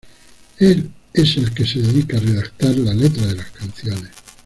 Él 0.57 0.91
es 1.13 1.37
el 1.37 1.53
que 1.53 1.63
se 1.63 1.77
dedica 1.79 2.17
a 2.17 2.21
redactar 2.21 2.75
la 2.75 2.91
letra 2.95 3.23
de 3.27 3.35
las 3.35 3.51
canciones. 3.51 4.09